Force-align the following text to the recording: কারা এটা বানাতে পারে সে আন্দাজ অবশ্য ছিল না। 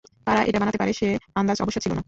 কারা 0.25 0.41
এটা 0.43 0.59
বানাতে 0.59 0.77
পারে 0.77 0.91
সে 0.93 1.07
আন্দাজ 1.35 1.57
অবশ্য 1.59 1.77
ছিল 1.79 1.91
না। 1.91 1.99